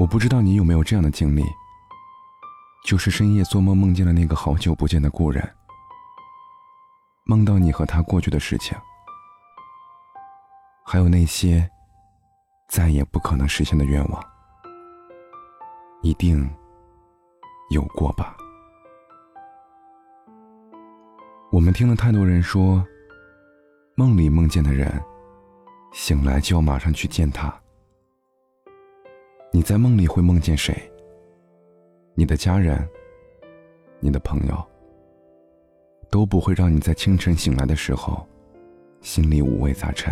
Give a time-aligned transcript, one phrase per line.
[0.00, 1.44] 我不知道你有没有这样的经历，
[2.86, 5.46] 就是深夜做梦梦见了那个好久不见的故人，
[7.24, 8.74] 梦到你和他过去的事情，
[10.86, 11.70] 还有那些
[12.70, 14.24] 再也不可能实现的愿望，
[16.00, 16.50] 一定
[17.68, 18.34] 有过吧？
[21.52, 22.82] 我们听了太多人说，
[23.96, 24.90] 梦里梦见的人，
[25.92, 27.59] 醒来就要马上去见他。
[29.60, 30.74] 你在梦里会梦见谁？
[32.14, 32.88] 你的家人、
[33.98, 34.56] 你的朋友，
[36.08, 38.26] 都不会让你在清晨醒来的时候，
[39.02, 40.10] 心里五味杂陈。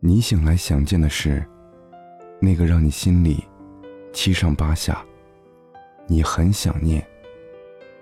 [0.00, 1.46] 你醒来想见的是，
[2.40, 3.44] 那个让你心里
[4.10, 5.04] 七上八下，
[6.06, 7.06] 你很想念。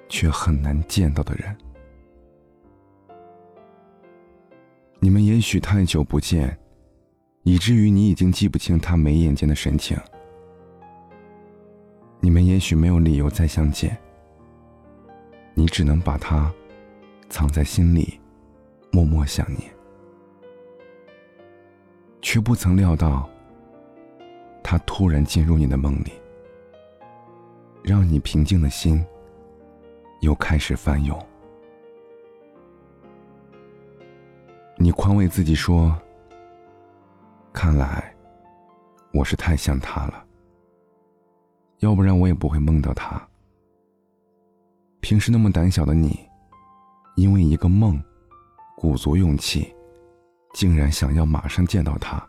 [0.09, 1.57] 却很难见到的人，
[5.01, 6.57] 你们也许太久不见，
[7.43, 9.97] 以至于你已经记不清他眉眼间的神情。
[12.21, 13.97] 你们也许没有理由再相见，
[15.55, 16.53] 你只能把他
[17.29, 18.21] 藏在心里，
[18.91, 19.63] 默默想念，
[22.21, 23.29] 却不曾料到，
[24.63, 26.13] 他突然进入你的梦里，
[27.83, 29.05] 让你平静的心。
[30.21, 31.19] 又开始翻涌。
[34.77, 36.01] 你宽慰自己说
[37.53, 38.15] ：“看来
[39.13, 40.25] 我是太想他了，
[41.79, 43.21] 要不然我也不会梦到他。
[45.01, 46.19] 平时那么胆小的你，
[47.17, 48.03] 因为一个梦，
[48.77, 49.75] 鼓足勇气，
[50.55, 52.27] 竟然想要马上见到他。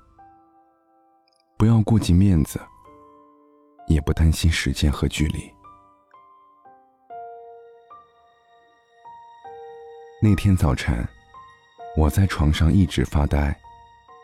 [1.57, 2.59] 不要顾及面子，
[3.87, 5.49] 也不担心时间和距离。”
[10.21, 11.07] 那天早晨，
[11.97, 13.57] 我在床上一直发呆，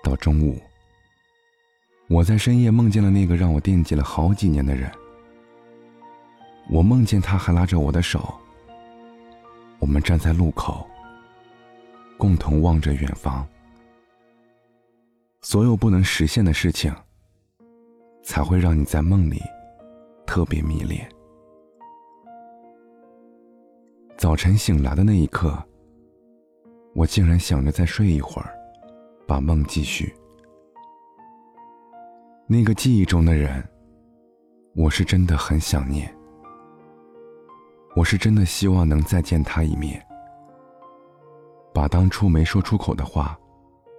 [0.04, 0.62] 到中午。
[2.10, 4.92] 我在深夜梦见了那个让我惦记了好几年的人。
[6.68, 8.34] 我梦见他还拉着我的手，
[9.78, 10.88] 我们站在路口，
[12.18, 13.48] 共同望着远方。
[15.42, 16.92] 所有不能实现的事情，
[18.24, 19.40] 才会让你在梦里
[20.26, 21.08] 特别迷恋。
[24.18, 25.64] 早晨醒来的那一刻。
[26.96, 28.52] 我竟然想着再睡一会儿，
[29.28, 30.12] 把梦继续。
[32.52, 33.64] 那个记忆中的人，
[34.74, 36.12] 我是真的很想念。
[37.96, 40.04] 我是真的希望能再见他一面，
[41.72, 43.38] 把当初没说出口的话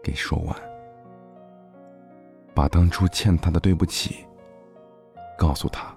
[0.02, 0.56] 给说完，
[2.52, 4.16] 把当初欠他的对不起
[5.38, 5.94] 告诉他，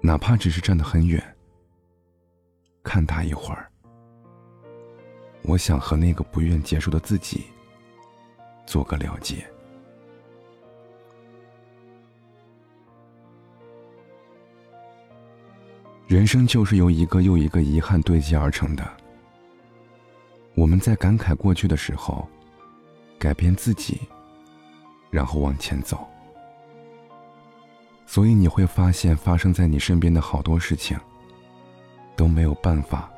[0.00, 1.22] 哪怕只是站得很远，
[2.82, 3.70] 看他一会儿。
[5.42, 7.44] 我想和那个不愿结束的自己
[8.64, 9.46] 做个了结。
[16.08, 18.82] 人生就是由一个又一个遗憾堆积而成的。
[20.54, 22.26] 我们在感慨过去的时候，
[23.18, 24.00] 改变自己，
[25.10, 26.08] 然后往前走。
[28.06, 30.98] 所以你会发现，发生在你身边的好多事情
[32.16, 33.10] 都没有办法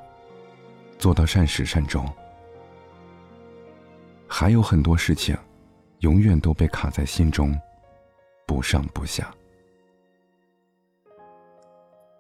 [0.99, 2.05] 做到善始善终。
[4.27, 5.39] 还有很多事情，
[6.01, 7.57] 永远都被卡在心中，
[8.47, 9.33] 不上不下。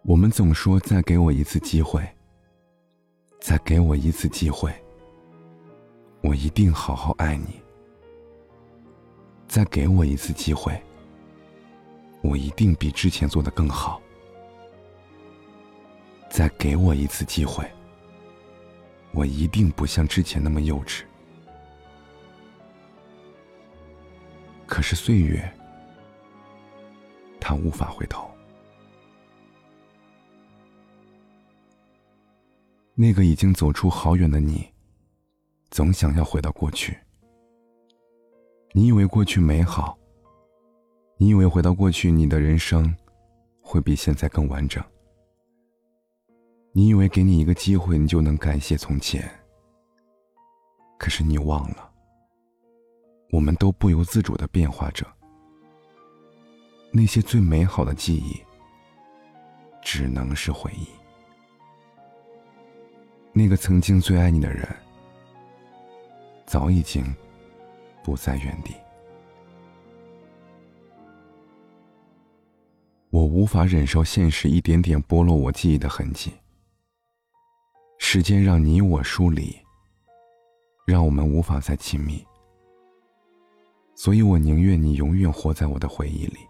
[0.03, 2.03] 我们总说再给我一次机会，
[3.38, 4.72] 再给我一次机会，
[6.22, 7.61] 我一定好好爱你。
[9.47, 10.81] 再给我一次机会，
[12.22, 14.00] 我一定比之前做的更好。
[16.31, 17.69] 再给我一次机会，
[19.12, 21.03] 我一定不像之前那么幼稚。
[24.67, 25.53] 可是岁月，
[27.41, 28.29] 它无法回头。
[33.00, 34.69] 那个已经走出好远的你，
[35.71, 36.94] 总想要回到过去。
[38.73, 39.99] 你以为过去美好，
[41.17, 42.94] 你以为回到过去，你的人生
[43.62, 44.85] 会比现在更完整。
[46.73, 49.26] 你以为给你一个机会，你就能感谢从前。
[50.99, 51.91] 可是你忘了。
[53.31, 55.06] 我们都不由自主的变化着，
[56.93, 58.38] 那些最美好的记忆，
[59.81, 61.00] 只能是回忆。
[63.40, 64.69] 那个曾经最爱你的人，
[66.44, 67.02] 早已经
[68.04, 68.75] 不在原地。
[73.08, 76.31] 我无法忍受现实一点点剥落我记忆的痕迹。
[77.98, 79.56] 时间让你我疏离，
[80.86, 82.22] 让我们无法再亲密。
[83.94, 86.40] 所以我宁愿你永远活在我的回忆里。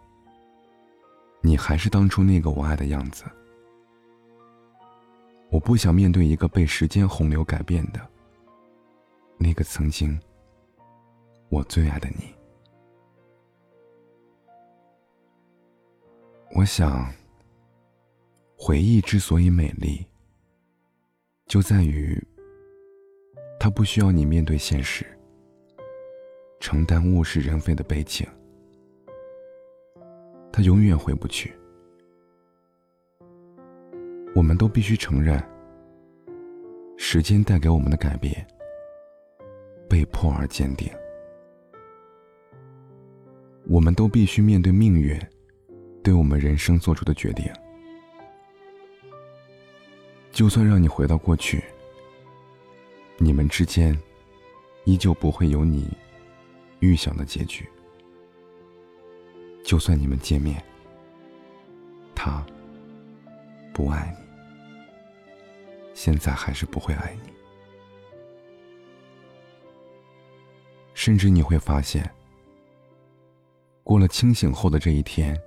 [1.40, 3.22] 你还是当初那个我爱的样子。
[5.50, 8.00] 我不想面对一个被时间洪流改变的
[9.36, 10.18] 那个曾经
[11.48, 12.32] 我最爱的你。
[16.54, 17.12] 我想，
[18.56, 20.06] 回忆之所以美丽，
[21.46, 22.20] 就在于
[23.58, 25.04] 它不需要你面对现实，
[26.60, 28.26] 承担物是人非的悲情，
[30.52, 31.52] 它永远回不去。
[34.34, 35.42] 我们都必须承认，
[36.96, 38.46] 时间带给我们的改变，
[39.88, 40.88] 被迫而坚定。
[43.66, 45.20] 我们都必须面对命运。
[46.02, 47.44] 对我们人生做出的决定，
[50.32, 51.62] 就算让你回到过去，
[53.18, 53.94] 你们之间
[54.84, 55.94] 依旧不会有你
[56.78, 57.68] 预想的结局。
[59.62, 60.64] 就算你们见面，
[62.14, 62.42] 他
[63.74, 64.19] 不爱你，
[66.02, 67.30] 现在还是不会爱你，
[70.94, 72.10] 甚至你会发现，
[73.84, 75.38] 过了清醒后的这一天。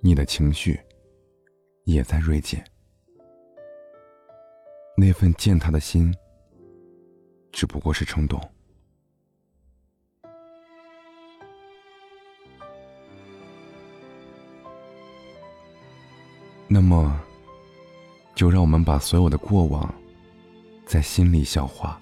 [0.00, 0.78] 你的情绪
[1.84, 2.62] 也在锐减，
[4.98, 6.14] 那份见他的心
[7.52, 8.38] 只不过是冲动。
[16.68, 17.23] 那么，
[18.44, 19.94] 就让我们把所有的过往
[20.84, 21.98] 在心里消化，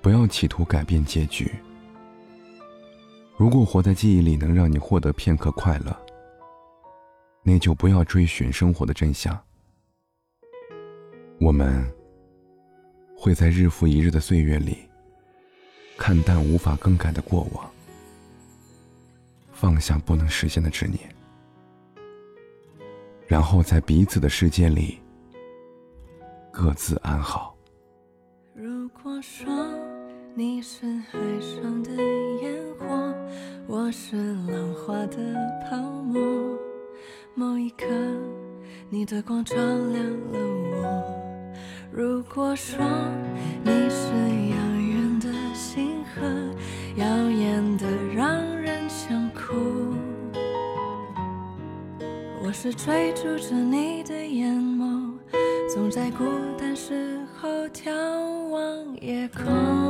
[0.00, 1.50] 不要企图改变结局。
[3.36, 6.06] 如果活在记忆里能让你获得片刻快乐，
[7.42, 9.36] 那就不要追寻生活的真相。
[11.40, 11.84] 我们
[13.18, 14.88] 会在日复一日的岁月里，
[15.98, 17.68] 看淡无法更改的过往，
[19.52, 21.00] 放下不能实现的执念，
[23.32, 25.00] 然后在彼此的世界里
[26.50, 27.56] 各自安好。
[28.52, 29.50] 如果说
[30.34, 31.90] 你是海上的
[32.42, 33.14] 烟火，
[33.66, 35.16] 我是浪花的
[35.64, 36.20] 泡沫。
[37.34, 37.86] 某一刻，
[38.90, 40.38] 你的光照亮了
[40.74, 41.50] 我。
[41.90, 42.84] 如果说
[43.64, 44.12] 你是
[52.62, 55.18] 是追逐着你的眼眸，
[55.74, 56.24] 总在孤
[56.56, 57.90] 单时候眺
[58.50, 59.81] 望夜空。